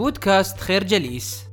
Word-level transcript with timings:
بودكاست 0.00 0.60
خير 0.60 0.84
جليس. 0.84 1.48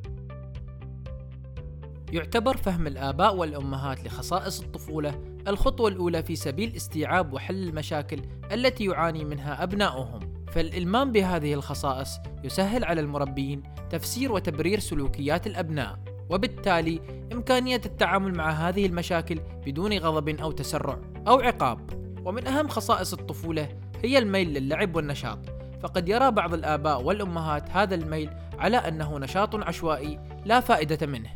يعتبر 2.12 2.58
فهم 2.58 2.88
الآباء 2.88 3.36
والأمهات 3.36 4.06
لخصائص 4.06 4.62
الطفولة 4.62 5.22
الخطوة 5.48 5.90
الأولى 5.90 6.24
في 6.24 6.36
سبيل 6.36 6.76
استيعاب 6.76 7.34
وحل 7.34 7.68
المشاكل 7.68 8.22
التي 8.52 8.86
يعاني 8.86 9.26
منها 9.26 9.64
أبناؤهم. 9.64 10.20
فالإلمام 10.52 11.12
بهذه 11.12 11.54
الخصائص 11.54 12.20
يسهل 12.44 12.84
على 12.84 13.02
المربين 13.02 13.64
تفسير 13.90 14.32
وتبرير 14.32 14.80
سلوكيات 14.80 15.48
الأبناء 15.48 16.00
وبالتالي 16.30 17.02
إمكانية 17.34 17.82
التعامل 17.86 18.34
مع 18.34 18.50
هذه 18.50 18.86
المشاكل 18.86 19.40
بدون 19.66 19.98
غضب 19.98 20.30
أو 20.30 20.52
تسرع 20.52 21.00
أو 21.28 21.40
عقاب. 21.40 21.90
ومن 22.26 22.48
أهم 22.48 22.68
خصائص 22.68 23.14
الطفولة 23.14 23.70
هي 24.04 24.18
الميل 24.18 24.54
للعب 24.54 24.96
والنشاط 24.96 25.57
فقد 25.82 26.10
يرى 26.10 26.32
بعض 26.32 26.54
الآباء 26.54 27.02
والأمهات 27.02 27.70
هذا 27.70 27.96
الميل 27.96 28.30
على 28.60 28.78
أنه 28.78 29.20
نشاط 29.20 29.56
عشوائي 29.56 30.20
لا 30.46 30.60
فائدة 30.60 31.08
منه. 31.08 31.30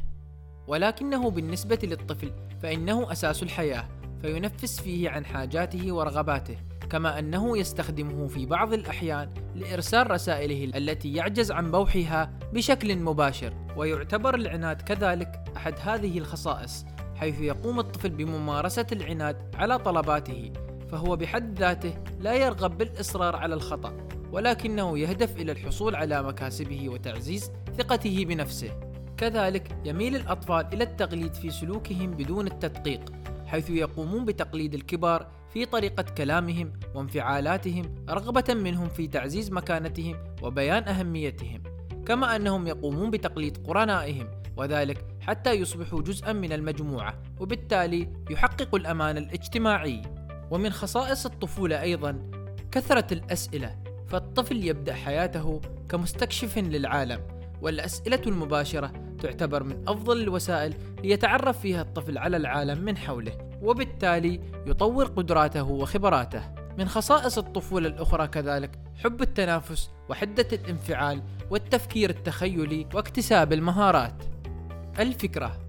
ولكنه 0.68 1.30
بالنسبة 1.30 1.80
للطفل 1.84 2.32
فإنه 2.62 3.12
أساس 3.12 3.44
الحياة 3.44 3.88
فينفس 4.22 4.82
فيه 4.82 5.10
عن 5.10 5.26
حاجاته 5.26 5.92
ورغباته 5.92 6.58
كما 6.90 7.20
أنه 7.20 7.58
يستخدمه 7.58 8.28
في 8.28 8.46
بعض 8.46 8.74
الأحيان 8.74 9.30
لإرسال 9.56 10.12
رسائله 10.12 10.78
التي 10.78 11.14
يعجز 11.14 11.52
عن 11.52 11.72
بوحها 11.72 12.32
بشكل 12.54 12.98
مباشر 12.98 13.54
ويعتبر 13.78 14.36
العناد 14.36 14.82
كذلك 14.82 15.44
أحد 15.58 15.74
هذه 15.82 16.18
الخصائص 16.18 16.86
حيث 17.16 17.42
يقوم 17.42 17.80
الطفل 17.80 18.10
بممارسة 18.10 18.88
العناد 18.92 19.56
على 19.56 19.78
طلباته 19.78 20.54
فهو 20.92 21.16
بحد 21.16 21.60
ذاته 21.60 21.94
لا 22.20 22.34
يرغب 22.34 22.78
بالإصرار 22.78 23.36
على 23.36 23.54
الخطأ. 23.54 23.94
ولكنه 24.32 25.00
يهدف 25.00 25.38
إلى 25.38 25.52
الحصول 25.52 25.96
على 25.96 26.24
مكاسبه 26.24 26.90
وتعزيز 26.90 27.52
ثقته 27.78 28.26
بنفسه. 28.26 28.80
كذلك 29.18 29.78
يميل 29.86 30.16
الأطفال 30.16 30.66
إلى 30.74 30.84
التقليد 30.84 31.34
في 31.34 31.50
سلوكهم 31.50 32.12
بدون 32.12 32.48
التدقيق 32.48 33.14
حيث 33.46 33.70
يقومون 33.70 34.26
بتقليد 34.26 34.74
الكبار 34.74 35.28
في 35.54 35.66
طريقة 35.66 36.04
كلامهم 36.04 36.74
وانفعالاتهم 36.96 37.96
رغبة 38.10 38.54
منهم 38.54 38.90
في 38.90 39.08
تعزيز 39.08 39.52
مكانتهم 39.52 40.16
وبيان 40.42 40.84
أهميتهم. 40.88 41.64
كما 42.06 42.36
أنهم 42.36 42.68
يقومون 42.68 43.12
بتقليد 43.12 43.68
قرنائهم 43.68 44.28
وذلك 44.58 45.06
حتى 45.22 45.52
يصبحوا 45.52 46.02
جزءا 46.02 46.34
من 46.34 46.54
المجموعة 46.54 47.22
وبالتالي 47.40 48.14
يحققوا 48.30 48.80
الأمان 48.80 49.18
الاجتماعي. 49.18 50.02
ومن 50.52 50.70
خصائص 50.70 51.26
الطفولة 51.26 51.82
أيضا 51.82 52.32
كثرة 52.72 53.14
الأسئلة. 53.14 53.81
فالطفل 54.12 54.64
يبدأ 54.64 54.94
حياته 54.94 55.62
كمستكشف 55.90 56.58
للعالم 56.58 57.20
والأسئلة 57.62 58.22
المباشرة 58.28 58.92
تعتبر 59.22 59.64
من 59.64 59.84
أفضل 59.88 60.22
الوسائل 60.22 60.74
ليتعرف 61.04 61.60
فيها 61.60 61.82
الطفل 61.82 62.18
على 62.18 62.38
العالم 62.38 62.82
من 62.82 62.98
حوله 62.98 63.32
وبالتالي 63.62 64.40
يطور 64.66 65.06
قدراته 65.06 65.64
وخبراته. 65.64 66.44
من 66.78 66.88
خصائص 66.88 67.38
الطفولة 67.38 67.88
الأخرى 67.88 68.28
كذلك 68.28 68.80
حب 69.04 69.22
التنافس 69.22 69.90
وحدة 70.10 70.48
الانفعال 70.54 71.22
والتفكير 71.50 72.10
التخيلي 72.10 72.88
واكتساب 72.94 73.54
المهارات. 73.54 74.24
الفكرة 75.00 75.60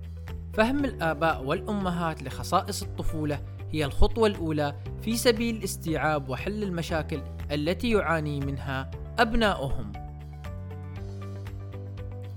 فهم 0.55 0.85
الآباء 0.85 1.45
والأمهات 1.45 2.23
لخصائص 2.23 2.83
الطفولة 2.83 3.41
هي 3.71 3.85
الخطوة 3.85 4.27
الأولى 4.27 4.75
في 5.03 5.17
سبيل 5.17 5.63
استيعاب 5.65 6.29
وحل 6.29 6.63
المشاكل 6.63 7.23
التي 7.51 7.91
يعاني 7.91 8.41
منها 8.41 8.91
أبناؤهم. 9.19 9.93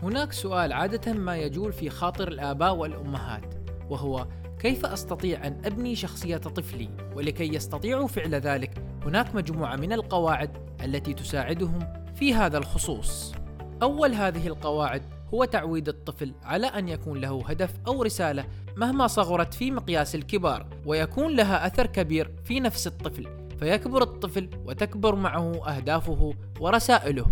هناك 0.03 0.33
سؤال 0.33 0.73
عادة 0.73 1.13
ما 1.13 1.37
يجول 1.37 1.73
في 1.73 1.89
خاطر 1.89 2.27
الآباء 2.27 2.75
والأمهات 2.75 3.55
وهو 3.89 4.27
كيف 4.59 4.85
أستطيع 4.85 5.47
أن 5.47 5.61
أبني 5.65 5.95
شخصية 5.95 6.37
طفلي؟ 6.37 6.89
ولكي 7.15 7.55
يستطيعوا 7.55 8.07
فعل 8.07 8.35
ذلك 8.35 8.83
هناك 9.05 9.35
مجموعة 9.35 9.75
من 9.75 9.93
القواعد 9.93 10.57
التي 10.83 11.13
تساعدهم 11.13 11.79
في 12.15 12.33
هذا 12.33 12.57
الخصوص. 12.57 13.33
أول 13.81 14.13
هذه 14.13 14.47
القواعد 14.47 15.01
هو 15.33 15.45
تعويد 15.45 15.87
الطفل 15.87 16.33
على 16.43 16.67
أن 16.67 16.89
يكون 16.89 17.21
له 17.21 17.43
هدف 17.47 17.73
أو 17.87 18.03
رسالة 18.03 18.45
مهما 18.77 19.07
صغرت 19.07 19.53
في 19.53 19.71
مقياس 19.71 20.15
الكبار 20.15 20.67
ويكون 20.85 21.35
لها 21.35 21.67
أثر 21.67 21.85
كبير 21.85 22.31
في 22.43 22.59
نفس 22.59 22.87
الطفل 22.87 23.44
فيكبر 23.59 24.01
الطفل 24.01 24.49
وتكبر 24.65 25.15
معه 25.15 25.67
أهدافه 25.67 26.33
ورسائله 26.59 27.25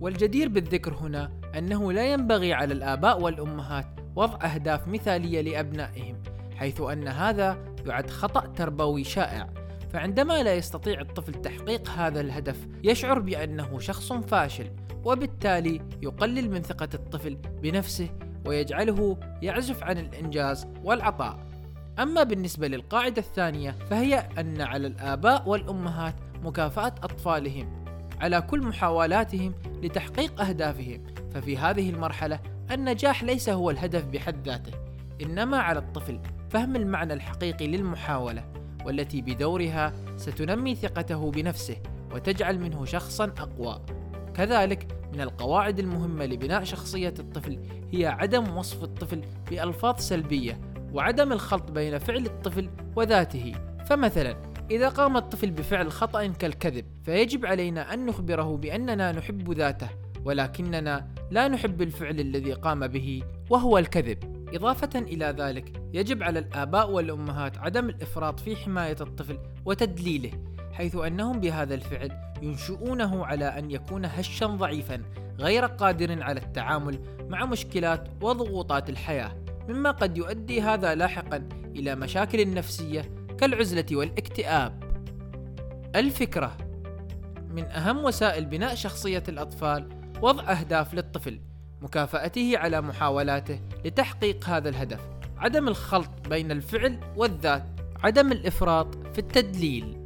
والجدير 0.00 0.48
بالذكر 0.48 0.94
هنا 0.94 1.32
أنه 1.58 1.92
لا 1.92 2.12
ينبغي 2.12 2.52
على 2.52 2.74
الآباء 2.74 3.20
والأمهات 3.20 3.86
وضع 4.16 4.46
أهداف 4.46 4.88
مثالية 4.88 5.40
لأبنائهم 5.40 6.22
حيث 6.56 6.80
أن 6.80 7.08
هذا 7.08 7.58
يعد 7.86 8.10
خطأ 8.10 8.46
تربوي 8.46 9.04
شائع 9.04 9.48
فعندما 9.92 10.42
لا 10.42 10.54
يستطيع 10.54 11.00
الطفل 11.00 11.32
تحقيق 11.34 11.88
هذا 11.88 12.20
الهدف 12.20 12.68
يشعر 12.84 13.18
بأنه 13.18 13.78
شخص 13.78 14.12
فاشل 14.12 14.70
وبالتالي 15.04 15.80
يقلل 16.02 16.50
من 16.50 16.62
ثقة 16.62 16.88
الطفل 16.94 17.34
بنفسه 17.34 18.08
ويجعله 18.46 19.16
يعزف 19.42 19.82
عن 19.82 19.98
الإنجاز 19.98 20.66
والعطاء. 20.84 21.51
أما 21.98 22.22
بالنسبة 22.22 22.68
للقاعدة 22.68 23.22
الثانية 23.22 23.70
فهي 23.70 24.28
أن 24.38 24.60
على 24.60 24.86
الآباء 24.86 25.48
والأمهات 25.48 26.14
مكافأة 26.42 26.94
أطفالهم 27.02 27.84
على 28.20 28.40
كل 28.40 28.60
محاولاتهم 28.60 29.54
لتحقيق 29.82 30.40
أهدافهم، 30.40 31.06
ففي 31.34 31.58
هذه 31.58 31.90
المرحلة 31.90 32.40
النجاح 32.70 33.24
ليس 33.24 33.48
هو 33.48 33.70
الهدف 33.70 34.04
بحد 34.04 34.48
ذاته، 34.48 34.72
إنما 35.22 35.58
على 35.58 35.78
الطفل 35.78 36.20
فهم 36.50 36.76
المعنى 36.76 37.12
الحقيقي 37.12 37.66
للمحاولة، 37.66 38.44
والتي 38.84 39.20
بدورها 39.22 39.92
ستنمي 40.16 40.74
ثقته 40.74 41.30
بنفسه 41.30 41.76
وتجعل 42.14 42.58
منه 42.58 42.84
شخصا 42.84 43.24
أقوى. 43.24 43.80
كذلك 44.34 44.86
من 45.12 45.20
القواعد 45.20 45.78
المهمة 45.78 46.24
لبناء 46.24 46.64
شخصية 46.64 47.14
الطفل 47.18 47.58
هي 47.92 48.06
عدم 48.06 48.56
وصف 48.56 48.84
الطفل 48.84 49.24
بألفاظ 49.50 50.00
سلبية 50.00 50.71
وعدم 50.92 51.32
الخلط 51.32 51.70
بين 51.70 51.98
فعل 51.98 52.26
الطفل 52.26 52.70
وذاته. 52.96 53.52
فمثلا 53.86 54.36
إذا 54.70 54.88
قام 54.88 55.16
الطفل 55.16 55.50
بفعل 55.50 55.92
خطأ 55.92 56.26
كالكذب 56.26 56.84
فيجب 57.04 57.46
علينا 57.46 57.94
أن 57.94 58.06
نخبره 58.06 58.56
بأننا 58.56 59.12
نحب 59.12 59.52
ذاته 59.52 59.88
ولكننا 60.24 61.08
لا 61.30 61.48
نحب 61.48 61.82
الفعل 61.82 62.20
الذي 62.20 62.52
قام 62.52 62.86
به 62.86 63.22
وهو 63.50 63.78
الكذب. 63.78 64.18
إضافة 64.54 64.98
إلى 64.98 65.34
ذلك 65.38 65.82
يجب 65.94 66.22
على 66.22 66.38
الآباء 66.38 66.90
والأمهات 66.90 67.58
عدم 67.58 67.88
الإفراط 67.88 68.40
في 68.40 68.56
حماية 68.56 68.96
الطفل 69.00 69.38
وتدليله 69.64 70.30
حيث 70.72 70.96
أنهم 70.96 71.40
بهذا 71.40 71.74
الفعل 71.74 72.10
ينشئونه 72.42 73.26
على 73.26 73.44
أن 73.44 73.70
يكون 73.70 74.04
هشا 74.04 74.46
ضعيفا 74.46 75.02
غير 75.38 75.64
قادر 75.64 76.22
على 76.22 76.40
التعامل 76.40 76.98
مع 77.28 77.46
مشكلات 77.46 78.08
وضغوطات 78.22 78.90
الحياة. 78.90 79.32
مما 79.68 79.90
قد 79.90 80.18
يؤدي 80.18 80.62
هذا 80.62 80.94
لاحقا 80.94 81.48
إلى 81.76 81.94
مشاكل 81.94 82.54
نفسية 82.54 83.10
كالعزلة 83.38 83.86
والاكتئاب. 83.92 84.82
الفكرة 85.96 86.56
من 87.50 87.64
أهم 87.64 88.04
وسائل 88.04 88.44
بناء 88.44 88.74
شخصية 88.74 89.22
الأطفال 89.28 89.88
وضع 90.22 90.52
أهداف 90.52 90.94
للطفل 90.94 91.40
مكافأته 91.82 92.58
على 92.58 92.80
محاولاته 92.80 93.60
لتحقيق 93.84 94.48
هذا 94.48 94.68
الهدف. 94.68 95.00
عدم 95.38 95.68
الخلط 95.68 96.28
بين 96.28 96.50
الفعل 96.50 96.98
والذات 97.16 97.66
عدم 98.02 98.32
الإفراط 98.32 98.94
في 99.12 99.18
التدليل. 99.18 99.98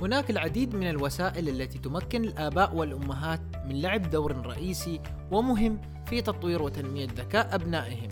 هناك 0.00 0.30
العديد 0.30 0.74
من 0.74 0.90
الوسائل 0.90 1.48
التي 1.48 1.78
تمكن 1.78 2.24
الآباء 2.24 2.74
والأمهات 2.74 3.40
من 3.66 3.82
لعب 3.82 4.10
دور 4.10 4.46
رئيسي 4.46 5.00
ومهم 5.30 5.78
في 6.14 6.20
تطوير 6.20 6.62
وتنمية 6.62 7.06
ذكاء 7.06 7.54
أبنائهم. 7.54 8.08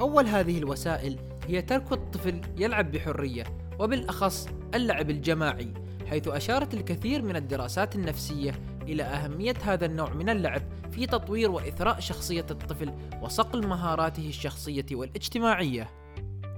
أول 0.00 0.26
هذه 0.26 0.58
الوسائل 0.58 1.18
هي 1.48 1.62
ترك 1.62 1.92
الطفل 1.92 2.40
يلعب 2.58 2.92
بحرية 2.92 3.44
وبالأخص 3.78 4.48
اللعب 4.74 5.10
الجماعي 5.10 5.74
حيث 6.06 6.28
أشارت 6.28 6.74
الكثير 6.74 7.22
من 7.22 7.36
الدراسات 7.36 7.96
النفسية 7.96 8.54
إلى 8.82 9.02
أهمية 9.02 9.54
هذا 9.64 9.86
النوع 9.86 10.12
من 10.12 10.28
اللعب 10.28 10.62
في 10.90 11.06
تطوير 11.06 11.50
وإثراء 11.50 12.00
شخصية 12.00 12.46
الطفل 12.50 12.92
وصقل 13.22 13.66
مهاراته 13.66 14.28
الشخصية 14.28 14.86
والاجتماعية. 14.92 15.90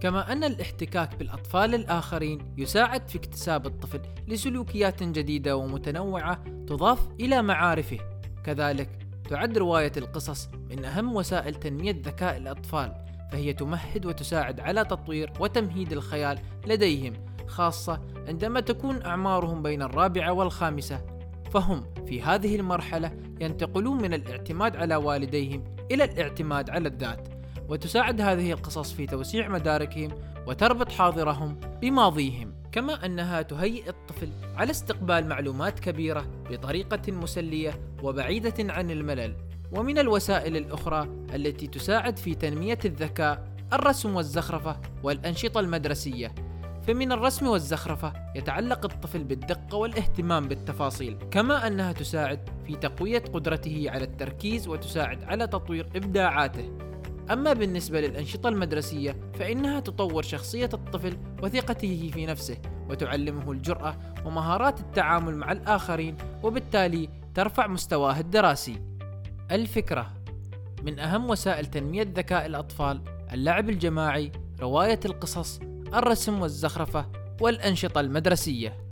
كما 0.00 0.32
أن 0.32 0.44
الاحتكاك 0.44 1.16
بالأطفال 1.16 1.74
الآخرين 1.74 2.54
يساعد 2.58 3.08
في 3.08 3.18
اكتساب 3.18 3.66
الطفل 3.66 4.00
لسلوكيات 4.28 5.02
جديدة 5.02 5.56
ومتنوعة 5.56 6.44
تضاف 6.66 7.08
إلى 7.20 7.42
معارفه. 7.42 7.98
كذلك 8.44 9.03
تعد 9.30 9.58
رواية 9.58 9.92
القصص 9.96 10.48
من 10.70 10.84
أهم 10.84 11.16
وسائل 11.16 11.54
تنمية 11.54 12.02
ذكاء 12.04 12.36
الأطفال، 12.36 12.94
فهي 13.32 13.52
تمهد 13.52 14.06
وتساعد 14.06 14.60
على 14.60 14.84
تطوير 14.84 15.32
وتمهيد 15.40 15.92
الخيال 15.92 16.38
لديهم، 16.66 17.12
خاصة 17.46 18.00
عندما 18.28 18.60
تكون 18.60 19.02
أعمارهم 19.02 19.62
بين 19.62 19.82
الرابعة 19.82 20.32
والخامسة. 20.32 21.00
فهم 21.50 21.84
في 22.06 22.22
هذه 22.22 22.56
المرحلة 22.56 23.12
ينتقلون 23.40 24.02
من 24.02 24.14
الاعتماد 24.14 24.76
على 24.76 24.96
والديهم 24.96 25.64
إلى 25.90 26.04
الاعتماد 26.04 26.70
على 26.70 26.88
الذات 26.88 27.28
وتساعد 27.68 28.20
هذه 28.20 28.52
القصص 28.52 28.92
في 28.92 29.06
توسيع 29.06 29.48
مداركهم 29.48 30.10
وتربط 30.46 30.92
حاضرهم 30.92 31.60
بماضيهم 31.82 32.54
كما 32.72 33.06
أنها 33.06 33.42
تهيئ 33.42 33.88
الطفل 33.88 34.28
على 34.56 34.70
استقبال 34.70 35.28
معلومات 35.28 35.80
كبيرة 35.80 36.26
بطريقة 36.50 37.12
مسلية 37.12 37.93
وبعيدة 38.04 38.72
عن 38.72 38.90
الملل 38.90 39.36
ومن 39.72 39.98
الوسائل 39.98 40.56
الأخرى 40.56 41.08
التي 41.34 41.66
تساعد 41.66 42.16
في 42.16 42.34
تنمية 42.34 42.78
الذكاء 42.84 43.48
الرسم 43.72 44.16
والزخرفة 44.16 44.80
والأنشطة 45.02 45.60
المدرسية. 45.60 46.34
فمن 46.86 47.12
الرسم 47.12 47.46
والزخرفة 47.46 48.12
يتعلق 48.34 48.84
الطفل 48.84 49.24
بالدقة 49.24 49.76
والاهتمام 49.76 50.48
بالتفاصيل 50.48 51.18
كما 51.30 51.66
أنها 51.66 51.92
تساعد 51.92 52.50
في 52.66 52.76
تقوية 52.76 53.18
قدرته 53.18 53.86
على 53.88 54.04
التركيز 54.04 54.68
وتساعد 54.68 55.24
على 55.24 55.46
تطوير 55.46 55.88
إبداعاته. 55.96 56.72
أما 57.30 57.52
بالنسبة 57.52 58.00
للأنشطة 58.00 58.48
المدرسية 58.48 59.16
فإنها 59.34 59.80
تطور 59.80 60.22
شخصية 60.22 60.70
الطفل 60.74 61.16
وثقته 61.42 62.10
في 62.14 62.26
نفسه 62.26 62.56
وتعلمه 62.90 63.52
الجرأة 63.52 63.96
ومهارات 64.24 64.80
التعامل 64.80 65.36
مع 65.36 65.52
الآخرين 65.52 66.16
وبالتالي 66.42 67.08
ترفع 67.34 67.66
مستواه 67.66 68.20
الدراسي. 68.20 68.80
الفكرة 69.50 70.14
من 70.82 70.98
أهم 70.98 71.30
وسائل 71.30 71.66
تنمية 71.66 72.12
ذكاء 72.14 72.46
الأطفال 72.46 73.00
اللعب 73.32 73.68
الجماعي، 73.68 74.32
رواية 74.60 75.00
القصص، 75.04 75.60
الرسم 75.94 76.42
والزخرفة، 76.42 77.06
والأنشطة 77.40 78.00
المدرسية. 78.00 78.84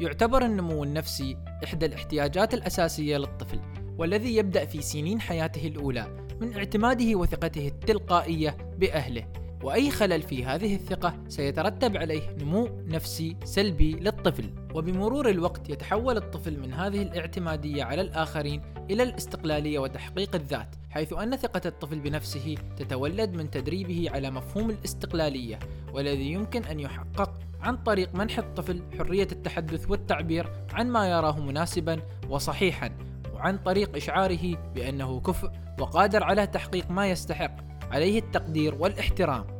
يعتبر 0.00 0.44
النمو 0.44 0.84
النفسي 0.84 1.36
إحدى 1.64 1.86
الاحتياجات 1.86 2.54
الأساسية 2.54 3.16
للطفل 3.16 3.60
والذي 3.98 4.36
يبدأ 4.36 4.64
في 4.64 4.82
سنين 4.82 5.20
حياته 5.20 5.68
الأولى 5.68 6.28
من 6.40 6.56
اعتماده 6.56 7.18
وثقته 7.18 7.68
التلقائية 7.68 8.56
بأهله 8.78 9.26
وأي 9.62 9.90
خلل 9.90 10.22
في 10.22 10.44
هذه 10.44 10.74
الثقة 10.74 11.14
سيترتب 11.28 11.96
عليه 11.96 12.36
نمو 12.40 12.68
نفسي 12.86 13.36
سلبي 13.44 13.92
للطفل. 13.92 14.50
وبمرور 14.74 15.28
الوقت 15.30 15.70
يتحول 15.70 16.16
الطفل 16.16 16.60
من 16.60 16.72
هذه 16.72 17.02
الاعتمادية 17.02 17.84
على 17.84 18.00
الآخرين 18.00 18.62
إلى 18.90 19.02
الاستقلالية 19.02 19.78
وتحقيق 19.78 20.34
الذات 20.34 20.76
حيث 20.90 21.12
أن 21.12 21.36
ثقة 21.36 21.60
الطفل 21.66 22.00
بنفسه 22.00 22.54
تتولد 22.76 23.32
من 23.32 23.50
تدريبه 23.50 24.10
على 24.10 24.30
مفهوم 24.30 24.70
الاستقلالية 24.70 25.58
والذي 25.92 26.32
يمكن 26.32 26.64
أن 26.64 26.80
يحقق 26.80 27.32
عن 27.60 27.76
طريق 27.76 28.14
منح 28.14 28.38
الطفل 28.38 28.82
حرية 28.98 29.28
التحدث 29.32 29.90
والتعبير 29.90 30.52
عن 30.72 30.88
ما 30.88 31.08
يراه 31.08 31.40
مناسبا 31.40 32.00
وصحيحا 32.28 32.90
وعن 33.34 33.58
طريق 33.58 33.96
إشعاره 33.96 34.72
بأنه 34.74 35.20
كفء 35.20 35.50
وقادر 35.80 36.24
على 36.24 36.46
تحقيق 36.46 36.90
ما 36.90 37.10
يستحق. 37.10 37.56
عليه 37.90 38.18
التقدير 38.18 38.74
والاحترام. 38.74 39.58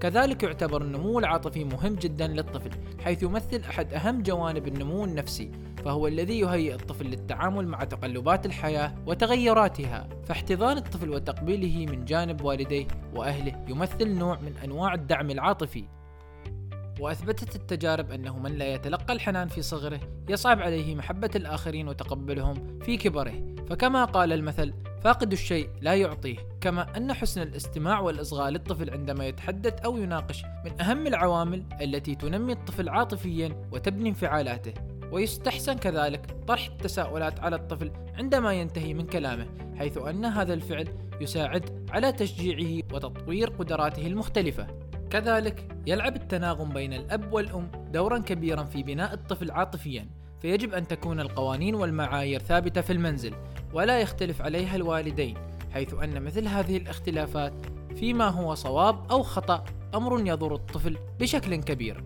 كذلك 0.00 0.42
يعتبر 0.42 0.82
النمو 0.82 1.18
العاطفي 1.18 1.64
مهم 1.64 1.94
جدا 1.94 2.26
للطفل 2.26 2.70
حيث 3.04 3.22
يمثل 3.22 3.60
أحد 3.68 3.94
أهم 3.94 4.22
جوانب 4.22 4.68
النمو 4.68 5.04
النفسي 5.04 5.50
فهو 5.84 6.06
الذي 6.06 6.38
يهيئ 6.38 6.74
الطفل 6.74 7.06
للتعامل 7.06 7.68
مع 7.68 7.84
تقلبات 7.84 8.46
الحياة 8.46 8.94
وتغيراتها. 9.06 10.08
فاحتضان 10.24 10.76
الطفل 10.76 11.10
وتقبيله 11.10 11.92
من 11.92 12.04
جانب 12.04 12.44
والديه 12.44 12.86
وأهله 13.14 13.64
يمثل 13.68 14.08
نوع 14.08 14.40
من 14.40 14.56
أنواع 14.64 14.94
الدعم 14.94 15.30
العاطفي. 15.30 15.84
وأثبتت 17.00 17.56
التجارب 17.56 18.10
أنه 18.10 18.38
من 18.38 18.52
لا 18.58 18.74
يتلقى 18.74 19.12
الحنان 19.12 19.48
في 19.48 19.62
صغره 19.62 20.00
يصعب 20.28 20.62
عليه 20.62 20.94
محبة 20.94 21.30
الآخرين 21.36 21.88
وتقبلهم 21.88 22.78
في 22.78 22.96
كبره. 22.96 23.54
فكما 23.68 24.04
قال 24.04 24.32
المثل 24.32 24.72
فاقد 25.00 25.32
الشيء 25.32 25.68
لا 25.80 25.94
يعطيه. 25.94 26.36
كما 26.60 26.96
أن 26.96 27.12
حسن 27.12 27.42
الاستماع 27.42 28.00
والإصغاء 28.00 28.50
للطفل 28.50 28.90
عندما 28.90 29.26
يتحدث 29.26 29.80
أو 29.80 29.96
يناقش 29.96 30.44
من 30.64 30.80
أهم 30.80 31.06
العوامل 31.06 31.64
التي 31.82 32.14
تنمي 32.14 32.52
الطفل 32.52 32.88
عاطفيا 32.88 33.68
وتبني 33.72 34.08
انفعالاته. 34.08 34.74
ويستحسن 35.12 35.74
كذلك 35.74 36.36
طرح 36.48 36.66
التساؤلات 36.66 37.40
على 37.40 37.56
الطفل 37.56 37.92
عندما 38.14 38.52
ينتهي 38.52 38.94
من 38.94 39.06
كلامه 39.06 39.46
حيث 39.76 39.98
أن 39.98 40.24
هذا 40.24 40.54
الفعل 40.54 40.88
يساعد 41.20 41.86
على 41.90 42.12
تشجيعه 42.12 42.84
وتطوير 42.94 43.50
قدراته 43.50 44.06
المختلفة. 44.06 44.66
كذلك 45.10 45.68
يلعب 45.86 46.16
التناغم 46.16 46.68
بين 46.68 46.92
الأب 46.92 47.32
والأم 47.32 47.70
دورا 47.92 48.18
كبيرا 48.18 48.64
في 48.64 48.82
بناء 48.82 49.14
الطفل 49.14 49.50
عاطفيا 49.50 50.06
فيجب 50.40 50.74
أن 50.74 50.86
تكون 50.86 51.20
القوانين 51.20 51.74
والمعايير 51.74 52.40
ثابتة 52.40 52.80
في 52.80 52.92
المنزل. 52.92 53.34
ولا 53.72 54.00
يختلف 54.00 54.42
عليها 54.42 54.76
الوالدين 54.76 55.34
حيث 55.74 55.94
أن 55.94 56.22
مثل 56.22 56.48
هذه 56.48 56.76
الاختلافات 56.76 57.52
فيما 57.96 58.28
هو 58.28 58.54
صواب 58.54 59.10
أو 59.10 59.22
خطأ 59.22 59.64
أمر 59.94 60.26
يضر 60.26 60.54
الطفل 60.54 60.98
بشكل 61.20 61.56
كبير. 61.56 62.04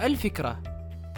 الفكرة 0.00 0.62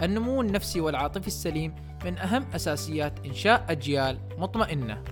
النمو 0.02 0.40
النفسي 0.40 0.80
والعاطفي 0.80 1.26
السليم 1.26 1.74
من 2.04 2.18
أهم 2.18 2.44
أساسيات 2.54 3.26
إنشاء 3.26 3.66
أجيال 3.68 4.18
مطمئنة. 4.38 5.04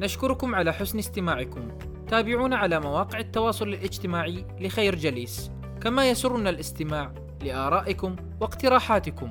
نشكركم 0.00 0.54
على 0.54 0.72
حسن 0.72 0.98
استماعكم. 0.98 1.68
تابعونا 2.08 2.56
على 2.56 2.80
مواقع 2.80 3.18
التواصل 3.18 3.68
الاجتماعي 3.68 4.46
لخير 4.60 4.94
جليس، 4.94 5.50
كما 5.80 6.10
يسرنا 6.10 6.50
الاستماع 6.50 7.12
لآرائكم 7.42 8.16
واقتراحاتكم 8.40 9.30